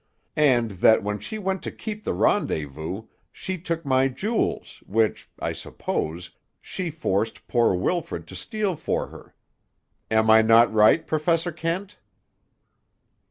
[0.35, 5.53] And that, when she went to keep the rendezvous, she took my jewels, which, I
[5.53, 9.35] suppose, she forced poor Wilfrid to steal for her.
[10.09, 11.97] Am I not right, Professor Kent?"